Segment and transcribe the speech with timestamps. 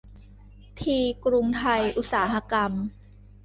[0.79, 2.71] ที กรุงไทยอุตสาหกรรม